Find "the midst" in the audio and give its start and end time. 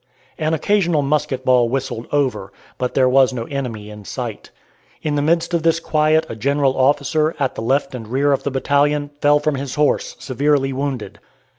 5.13-5.53